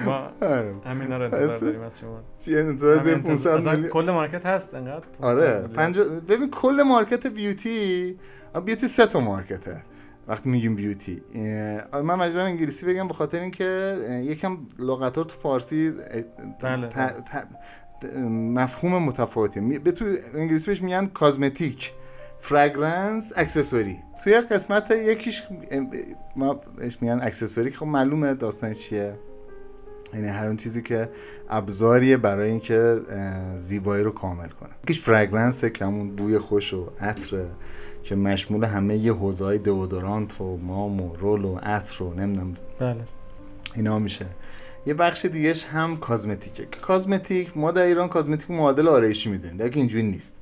[0.07, 0.75] ما آره.
[0.85, 2.19] همین رو انتظار داریم از شما.
[2.45, 5.69] چی انتظار داریم؟ 500 میلیون کل market هست انقدر؟ آره.
[6.29, 8.19] ببین کل market beauty
[8.65, 9.83] beauty سه تا market ه.
[10.29, 11.23] وقتی میگیم beauty
[11.93, 15.93] من مجبورم انگلیسی بگم به خاطر اینکه یکم لغت تو فارسی
[16.61, 16.89] بله.
[18.29, 21.93] مفهوم متفاوتی به تو انگلیسی بهش میگن cosmetic
[22.41, 25.43] fragrance accessory توی قسمت یکیش
[26.37, 29.19] ما بهش میگن اکسسوری خب معلومه داستان چیه
[30.15, 31.09] یعنی هر اون چیزی که
[31.51, 33.01] ابزاریه برای اینکه
[33.57, 34.71] زیبایی رو کامل کنه.
[34.85, 37.45] یکیش فرگرنسه که همون بوی خوش و عطر
[38.03, 42.57] که مشمول همه یه های دودورانت و مام و رول و عطر و نمی‌دونم.
[42.81, 43.05] بله.
[43.75, 44.27] اینا میشه.
[44.87, 46.67] یه بخش دیگهش هم کازمتیکه.
[46.71, 49.63] که کازمتیک ما در ایران کازمتیک معادل آرایشی می‌دونیم.
[49.63, 50.35] لیکن اینجوری نیست.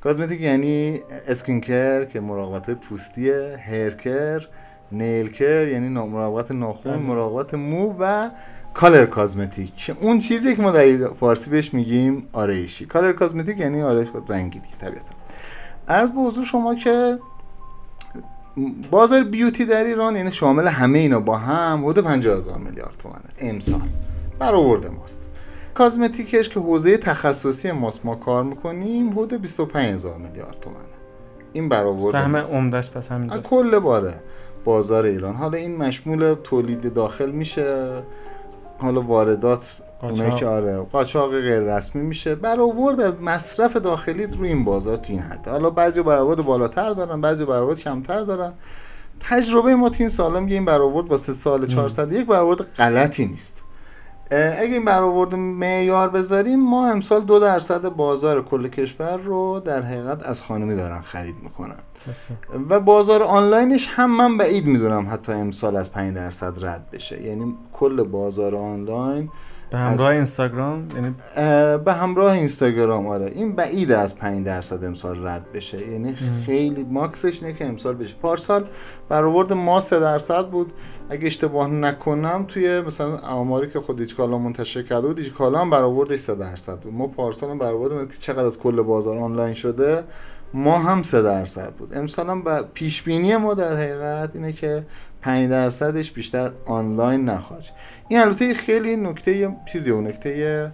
[0.00, 4.48] کازمتیک یعنی skin care که مراقبت های پوستیه hair care
[4.92, 7.02] nail care یعنی مراقبت ناخون بله.
[7.02, 8.30] مراقبت مو و
[8.74, 12.86] color cosmetic اون چیزی که ما در فارسی بهش میگیم آرایشی.
[12.86, 15.14] color cosmetic یعنی آرایش رنگی دیگه طبیعتا.
[15.86, 17.18] عرضم به شما که
[18.90, 23.22] بازار beauty در ایران یعنی شامل همه اینا با هم حدود 50 هزار میلیارد تومنه
[23.38, 23.80] امسال.
[24.38, 25.22] برآورد ماست.
[25.74, 28.04] cosmetic ش که حوزه تخصصی ماست.
[28.04, 30.78] ما کار می‌کنیم حدود 25 هزار میلیارد تومنه.
[31.52, 34.14] این برآورد سهم عمدش پس همین کل باره.
[34.64, 35.34] بازار ایران.
[35.34, 38.02] حالا این مشمول تولید داخل میشه.
[38.82, 42.34] حالا واردات اونایی که آره قاچاق غیر رسمی میشه.
[42.34, 45.48] برآورد از مصرف داخلی روی این بازار تو این حد.
[45.48, 48.52] حالا بعضی برآورد بالاتر دارن بعضی برآورد کمتر دارن.
[49.20, 53.62] تجربه ما تو این سالا میگه این برآورد واسه سال 401 برآورد غلطی نیست.
[54.30, 60.22] اگه این برآورد معیار بذاریم ما امسال دو درصد بازار کل کشور رو در حقیقت
[60.22, 61.78] از خانمی دارن خرید می‌کنن.
[62.68, 67.22] و بازار آنلاینش هم من بعید می‌دونم حتی امسال از 5 درصد رد بشه.
[67.22, 69.30] یعنی کل بازار آنلاین
[69.70, 71.14] به همراه اینستاگرام؟ یعنی
[71.84, 73.26] به همراه اینستاگرام آره.
[73.34, 75.90] این بعید از 5 درصد امسال رد بشه.
[75.90, 78.14] یعنی خیلی ماکسش اینه که امسال بشه.
[78.22, 78.64] پارسال
[79.08, 80.72] برآورد ما 3 درصد بود.
[81.08, 86.20] اگه اشتباه نکنم توی مثلا آماری که خود دیجیکالا منتشر کرده بود دیجیکالا هم برآوردش
[86.20, 86.92] 3 درصد بود.
[86.92, 90.04] ما پارسال هم برآورد که چقدر از کل بازار آنلاین شده؟
[90.54, 91.96] ما هم 3 درصد بود.
[91.96, 94.86] امسال هم پیش بینی ما در حقیقت اینه که
[95.22, 97.64] 5 درصدش بیشتر آنلاین نخواهد
[98.08, 100.72] این البته خیلی نکته چیزی و نکته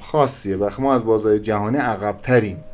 [0.00, 0.56] خاصیه.
[0.56, 2.64] بخ ما از بازار جهانی عقب تریم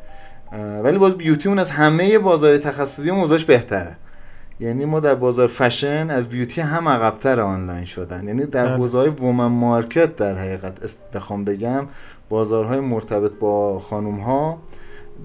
[0.83, 3.97] ولی باز بیوتیمون از همه بازار تخصصی موزاش بهتره.
[4.59, 8.27] یعنی ما در بازار فشن از بیوتی هم عقبتر آنلاین شدن.
[8.27, 8.89] یعنی در بله.
[8.89, 10.73] های وومن مارکت در حقیقت
[11.13, 11.87] بخوام بگم
[12.29, 14.61] بازارهای مرتبط با خانوم ها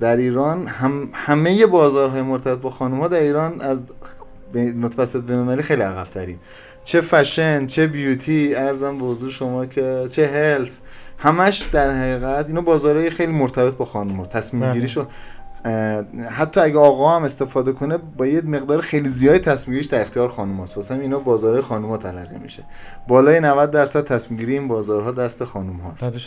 [0.00, 3.80] در ایران هم همه بازارهای مرتبط با خانوم ها در ایران از
[4.54, 6.40] متوسط بین‌المللی خیلی عقب تریم
[6.82, 10.80] چه فشن چه بیوتی ارزم به حضور شما که چه هلس.
[11.18, 14.72] همش در حقیقت اینا بازارهای خیلی مرتبط با خانم تصمیم بله.
[14.72, 15.06] گیریشو
[16.30, 20.28] حتی اگه آقا هم استفاده کنه با یه مقدار خیلی زیادی تصمیم گیریش در اختیار
[20.28, 22.64] خانم هست واسه اینا بازارهای خانم ها تلقی میشه.
[23.08, 26.18] بالای 90 درصد تصمیم گیری این بازارها دست خانم هاست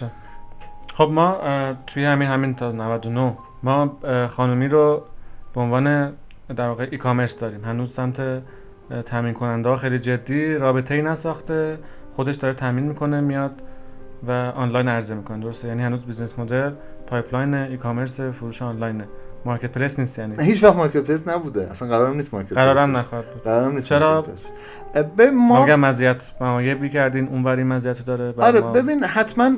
[0.95, 1.37] خب ما
[1.87, 3.97] توی همین همین تا 99 ما
[4.29, 5.03] خانومی رو
[5.55, 6.13] به عنوان
[6.55, 7.65] در واقع e-commerce داریم.
[7.65, 8.21] هنوز سمت
[9.05, 11.77] تامین کننده ها خیلی جدی رابطه ای نساخته.
[12.11, 13.61] خودش داره تامین می‌کنه میاد
[14.27, 15.43] و آنلاین عرضه می‌کنه.
[15.43, 16.71] درسته؟ یعنی هنوز business model
[17.07, 19.07] pipeline e-commerce فروش آنلاینه.
[19.45, 21.71] marketplace نیست یعنی هیچ وقت marketplace نبوده.
[21.71, 23.43] اصلا قرارم نیست market قرارم نخواهد بود.
[23.43, 24.25] قرارم نیست چرا؟
[25.15, 29.51] به ما اگر مزیت مایه کردین اونوری مزیت داره آره ببین حتما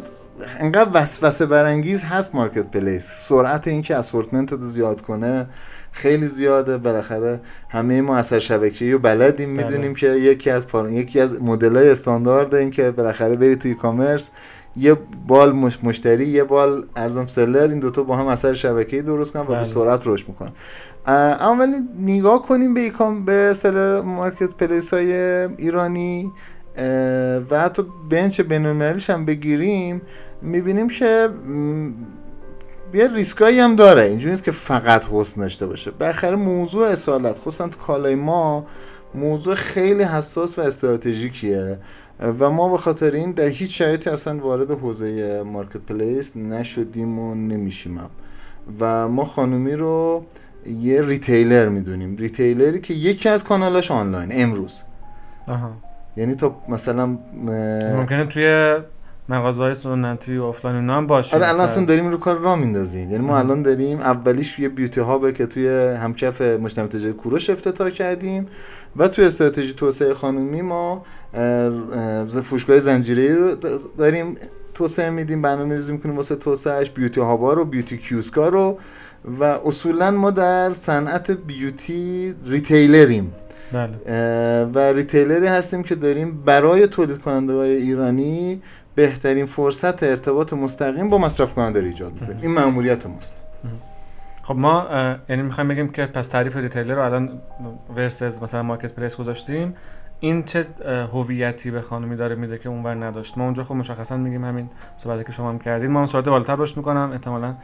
[0.59, 3.05] انقدر وسوسه برانگیز هست مارکت پلیس.
[3.27, 5.47] سرعت اینکه اسورتمنت رو زیاد کنه
[5.91, 6.77] خیلی زیاده.
[6.77, 9.57] بالاخره همه ما اثر شبکه‌ای و بلدیم.
[9.57, 9.65] بله.
[9.65, 10.89] می‌دونیم که یکی از پار...
[10.89, 14.29] یکی از مدل‌های استاندارد این که بالاخره بری توی کامرس
[14.75, 15.51] یه بال
[15.83, 19.53] مشتری یه بال ارزم سلر این دوتا با هم اثر شبکه‌ای درست کنن و به
[19.53, 19.63] بله.
[19.63, 20.51] سرعت رشد می‌کنن.
[21.05, 25.13] اما ولی نگاه کنیم به e-com به seller marketplace های
[25.57, 26.31] ایرانی
[27.49, 30.01] و حتی bench بین‌المللیش هم بگیریم.
[30.41, 31.29] می‌بینیم که
[32.93, 34.03] یه ریسکایی هم داره.
[34.03, 35.91] اینجوری نیست که فقط حسن داشته باشه.
[35.91, 38.65] بالاخره موضوع اصالت خصوصا تو کالای ما
[39.15, 41.77] موضوع خیلی حساس و استراتژیکیه.
[42.39, 47.97] و ما به خاطر این در هیچ شرایطی اصلا وارد حوزه marketplace نشدیم و نمیشیم.
[47.97, 48.09] هم.
[48.79, 50.25] و ما خانومی رو
[50.81, 52.17] یه retailer می‌دونیم.
[52.17, 54.81] retailer ی که یکی از کانالاش آنلاینه امروز.
[55.47, 55.71] آها.
[56.15, 57.05] یعنی تو مثلا
[57.95, 58.77] ممکنه توی
[59.31, 61.35] مغازه های سنتی و آفلاین اینا هم باشه.
[61.35, 63.11] آره الان اصلا داریم رو کار را میندازیم.
[63.11, 67.49] یعنی ما الان داریم اولیش یه beauty hub ه که توی همکف مجتمع تجاری کوروش
[67.49, 68.47] افتتاح کردیم
[68.95, 71.05] و توی استراتژی توسعه خانومی ما
[72.43, 73.55] فروشگاه زنجیره رو
[73.97, 74.35] داریم
[74.73, 78.77] توسعه میدیم برنامه ریزی می‌کنیم واسه توسعهش beauty hub ا رو beauty kiosk ا رو
[79.39, 83.33] و اصولا ما در صنعت beauty retailer یم.
[83.73, 84.65] بله.
[84.73, 88.61] و retailer ی هستیم که داریم برای تولید کننده های ایرانی
[89.01, 93.43] بهترین فرصت ارتباط مستقیم با مصرف کننده رو ایجاد می‌کنیم این مأموریت ماست.
[94.43, 94.87] خب ما
[95.29, 97.41] یعنی می‌خوایم بگیم که پس تعریف retailer رو الان
[97.95, 99.73] versus مثلا marketplace گذاشتیم.
[100.19, 100.65] این چه
[101.13, 105.23] هویتی به خانمی داره میده که اونور نداشت؟ ما اونجا خب مشخصا میگیم همین صحبتی
[105.23, 105.91] که شما هم کردین.
[105.91, 107.09] ما هم سرعت بالاتر رشد می‌کنم.
[107.11, 107.55] احتمالا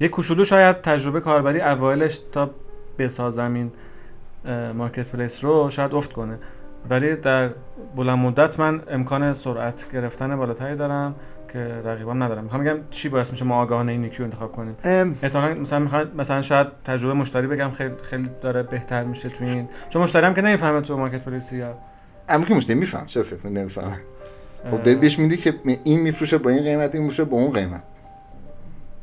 [0.00, 2.50] یه کوچولو شاید تجربه کاربری اوایلش تا
[2.98, 3.72] بسازم این
[4.74, 6.38] مارکت پلیس رو شاید افت کنه.
[6.90, 7.50] ولی در
[7.96, 11.14] بلند مدت من امکان سرعت گرفتن بالاتری دارم
[11.52, 12.44] که رقیبان ندارم.
[12.44, 14.76] می‌خوام بگم چی باعث میشه ما آگاهانه این یکی انتخاب کنیم.
[15.22, 19.68] احتمالاً مثلا می‌خوام مثلا شاید تجربه مشتری بگم خیلی خیلی داره بهتر میشه تو این
[19.90, 21.78] چون مشتری هم که نمی‌فهمه تو مارکت پلیس یا
[22.28, 23.96] اما که مشتری میفهم چرا فکر نمی‌فهمه.
[24.70, 27.82] خب داری بهش میدی که این میفروشه با این قیمت این میفروشه با اون قیمت.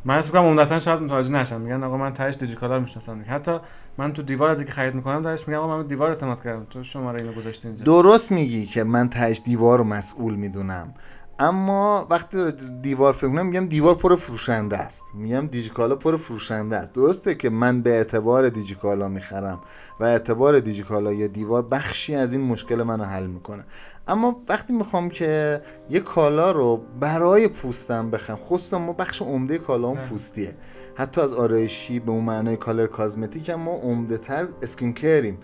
[0.09, 1.61] من اسم کنم عمدتا شاید متوجه نشم.
[1.61, 3.57] میگن آقا من تهش دیجیکالا می‌شناسم حتی
[3.97, 6.67] من تو دیوار از اینکه خرید می‌کنم درش میگم آقا من دیوار اعتماد کردم.
[6.69, 7.83] تو شماره اینو گذاشتی اینجا.
[7.83, 10.93] درست میگی که من تهش دیوار رو مسئول می‌دونم.
[11.41, 15.03] اما وقتی دیوار فکر کنم میگم دیوار پر فروشنده است.
[15.13, 16.93] میگم دیجیکالا پر فروشنده است.
[16.93, 19.61] درسته که من به اعتبار دیجیکالا می‌خرم
[19.99, 23.65] و اعتبار دیجیکالا یا دیوار بخشی از این مشکل منو حل می‌کنه.
[24.07, 29.87] اما وقتی می‌خوام که یه کالا رو برای پوستم بخرم خصوصا ما بخش عمده کالا
[29.87, 30.55] اون پوستیه.
[30.95, 35.37] حتی از آرایشی به اون معنای color cosmetic هم ما عمده تر skin care یم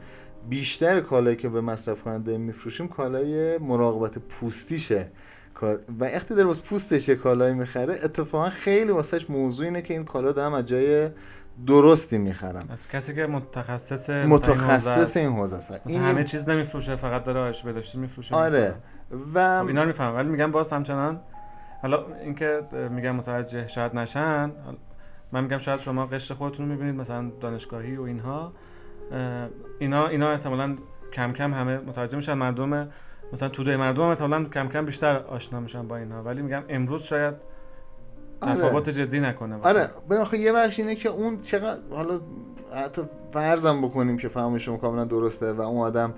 [0.50, 5.12] بیشتر کالایی که به مصرف کننده میفروشیم کالای مراقبت پوستیشه.
[5.64, 10.32] و وقتی داره واسه پوستش کالایی می‌خره اتفاقا خیلی واسهش موضوع اینه که این کالا
[10.32, 11.10] دارم از جای
[11.68, 12.66] درستی می‌خرم.
[12.70, 15.82] از کسی که متخصص متخصص این حوزه است.
[15.86, 18.76] این همه چیز نمیفروشه فقط داره آرش بداشتی میفروشه آره.
[19.34, 20.16] و خب اینا می‌فهمم.
[20.16, 21.20] ولی میگم باز همچنان
[21.82, 24.52] حالا اینکه میگم متوجه شاید نشن
[25.32, 28.54] من میگم شاید شما قشر خودتون رو می‌بینید مثلا دانشگاهی و اینها.
[29.80, 30.76] اینا اینا احتمالا
[31.14, 32.34] کم کم همه متوجه میشن.
[32.34, 32.90] مردم
[33.36, 36.24] مثلا توده مردم هم احتمالا کم کم بیشتر آشنا میشن با اینها.
[36.24, 37.34] ولی میگم امروز شاید
[38.42, 38.56] آره.
[38.56, 39.58] تفاوت جدی نکنه.
[39.62, 39.88] آره.
[40.10, 42.20] بخواه یه بخش اینه که اون چقدر حالا
[42.76, 46.14] حتی فرضم بکنیم که فهم شما کاملا درسته و اون آدم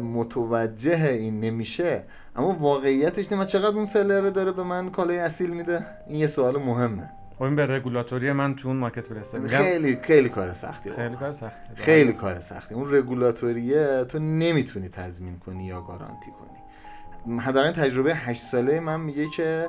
[0.00, 2.04] متوجه این نمیشه
[2.36, 6.26] اما واقعیتش نه من چقدر اون سلره داره به من کالای اصیل میده؟ این یه
[6.26, 7.10] سوال مهمه.
[7.36, 11.32] خب این به رگولاتوری من تو اون مارکت برسه خیلی خیلی کار سختی خیلی کار
[11.32, 12.74] سختی خیلی کار سختی.
[12.74, 17.40] اون رگولاتوریه تو نمی‌تونی تضمین کنی یا گارانتی کنی.
[17.40, 19.68] حداقل تجربه 8 ساله من میگه که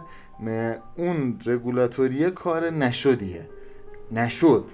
[0.96, 3.50] اون رگولاتوری کار نشدیه
[4.12, 4.66] نشد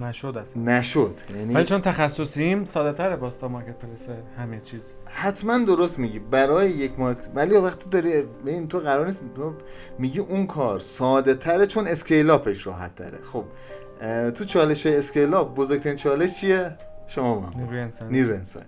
[0.00, 0.62] نشد اصلا.
[0.62, 1.14] نشد.
[1.36, 4.94] یعنی ولی چون تخصصیم ساده تره واسه‌ت تا marketplace همه چیز.
[5.04, 6.18] حتما درست میگی.
[6.18, 9.54] برای یک market ولی وقتی داری ببین تو قرار نیست تو
[9.98, 13.18] میگی اون کار ساده تره چون scale up ش راحت تره.
[13.22, 13.44] خب
[14.30, 17.50] تو چالش scale up بزرگترین چالش چیه؟ شما با
[18.10, 18.66] نیرو انسانی.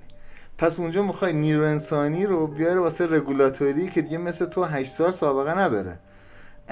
[0.59, 5.13] پس اونجا می‌خوای نیرو انسانی رو بیاره واسه رگولاتوری که دیگه مثل تو 8 سال
[5.13, 5.99] سابقه نداره.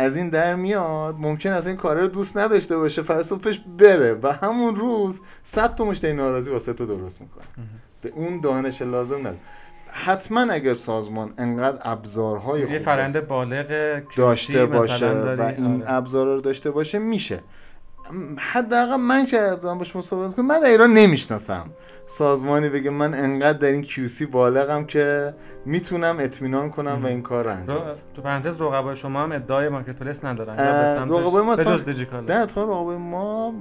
[0.01, 4.19] از این در میاد ممکن از این کار رو دوست نداشته باشه فلسفهش بره.
[4.23, 7.45] و همون روز صد تا مشتری ناراضی واسه تو درست می‌کنه.
[8.03, 9.37] به اون دانش لازم نداره.
[9.93, 15.93] حتما اگر سازمان انقدر ابزارهای خوب فرنده بالغ داشته باشه و این آره.
[15.93, 17.41] ابزار رو داشته باشه میشه.
[18.39, 21.71] حداقل من که دارم باش صحبت کنم من در ایران نمی‌شناسم.
[22.07, 25.35] سازمانی بگه من انقدر در این کیوسی بالغم که
[25.67, 27.83] می‌تونم اطمینان کنم و این کار رو انجام
[28.15, 30.55] تو پرانتز رقبای شما هم ادعای marketplace ندارن.
[30.55, 31.77] رقبای ما تا...
[32.29, 33.55] نه رقبای ما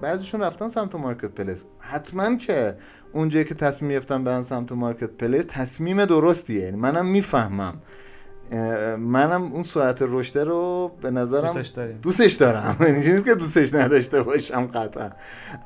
[0.00, 1.64] بعضیشون رفتن سمت marketplace.
[1.80, 2.76] حتما که
[3.12, 6.64] اونجایی که تصمیم گرفتن برن سمت marketplace تصمیم درستیه.
[6.64, 7.74] یعنی منم می‌فهمم.
[8.98, 11.98] منم اون سرعت رشد رو به نظرم دوستش داریم.
[12.02, 12.76] دوستش دارم.
[13.06, 15.10] نیست که دوستش نداشته باشم قطعا.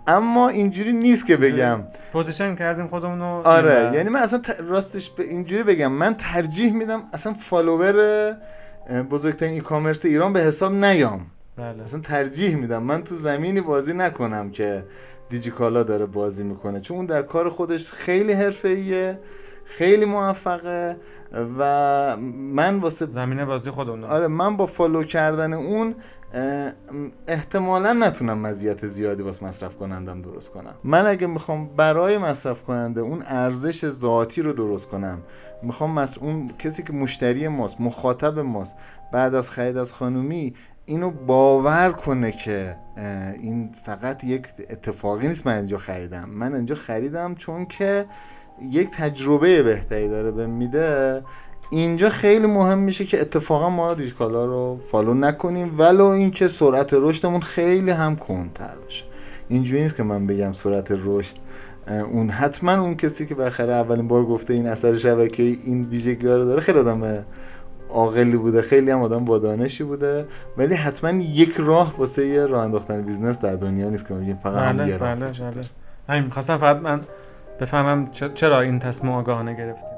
[0.07, 1.81] اما اینجوری نیست که بگم.
[2.12, 3.43] position کردیم خودمون رو.
[3.45, 5.93] آره یعنی من اصلا راستش به اینجوری بگم.
[5.93, 8.37] من ترجیح میدم اصلا follower
[9.11, 11.27] بزرگترین e-commerce ایران به حساب نیام.
[11.57, 11.83] بله.
[11.83, 12.83] اصلا ترجیح میدم.
[12.83, 14.85] من تو زمینی بازی نکنم که
[15.29, 16.81] دیجیکالا داره بازی می‌کنه.
[16.81, 19.19] چون اون در کار خودش خیلی حرفه‌ایه.
[19.66, 20.96] خیلی موفقه
[21.59, 22.16] و
[22.55, 25.94] من واسه زمین بازی خودمون آره من با follow کردن اون
[27.29, 30.74] احتمالا نتونم مزیت زیادی واسه مصرف کنندم درست کنم.
[30.85, 35.22] من اگه می‌خوام برای مصرف کننده اون ارزش ذاتی رو درست کنم
[35.62, 36.18] می‌خوام مس...
[36.18, 38.74] اون کسی که مشتری ماست مخاطب ماست
[39.12, 42.76] بعد از خرید از خانومی اینو باور کنه که
[43.40, 46.29] این فقط یک اتفاقی نیست من اینجا خریدم.
[46.31, 48.07] من اینجا خریدم چون که
[48.62, 51.23] یک تجربه بهتری داره به میده.
[51.71, 57.40] اینجا خیلی مهم میشه که اتفاقا ما دیجیکالا رو فالو نکنیم ولو اینکه سرعت رشدمون
[57.40, 59.05] خیلی هم کنتر باشه.
[59.49, 61.37] اینجوری نیست که من بگم سرعت رشد
[61.88, 66.45] اون حتما اون کسی که بخره اولین بار گفته این اثر شبکه این ویژگی رو
[66.45, 67.25] داره خیلی آدم
[67.90, 70.27] عاقلی بوده خیلی هم آدم با دانشی بوده.
[70.57, 74.75] ولی حتما یک راه واسه یه راه انداختن business در دنیا نیست که بگیم فقط
[74.75, 75.64] بله، هم یه راه بله، بله.
[76.09, 77.01] همین فقط من
[77.61, 79.96] بفهمم چرا این تصمیم آگاهانه گرفتیم